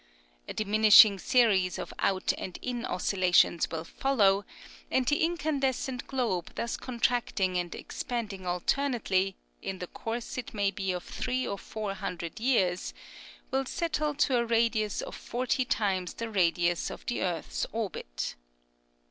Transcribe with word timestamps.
A 0.47 0.53
diminishing 0.55 1.19
series 1.19 1.77
of 1.77 1.93
out 1.99 2.33
and 2.39 2.57
in 2.63 2.85
oscillations 2.87 3.69
will 3.69 3.83
follow, 3.83 4.45
and 4.89 5.05
the 5.07 5.23
incandescent 5.23 6.07
globe 6.07 6.55
thus 6.55 6.75
contracting 6.75 7.55
and 7.55 7.75
expanding 7.75 8.47
alternately, 8.47 9.35
in 9.61 9.77
the 9.77 9.85
course 9.85 10.39
it 10.39 10.55
may 10.55 10.71
be 10.71 10.91
of 10.91 11.03
three 11.03 11.45
or 11.45 11.59
four 11.59 11.93
hundred 11.93 12.39
years, 12.39 12.95
will 13.51 13.65
settle 13.65 14.15
to 14.15 14.37
a 14.37 14.43
radius 14.47 15.01
of 15.03 15.13
forty 15.15 15.65
times* 15.65 16.15
the 16.15 16.31
radius 16.31 16.89
of 16.89 17.05
the 17.05 17.21
earth's 17.21 17.67
orbit. 17.71 18.33